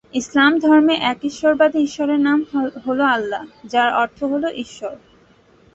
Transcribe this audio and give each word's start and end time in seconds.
ইসলাম 0.13 0.51
ধর্মে 0.59 0.95
একেশ্বরবাদী 1.11 1.79
ঈশ্বরের 1.81 2.19
নাম 2.19 2.39
হল 2.85 2.99
আল্লাহ, 3.11 3.43
যার 3.65 3.89
অর্থ 3.93 4.19
হল 4.23 4.43
ঈশ্বর। 4.63 4.95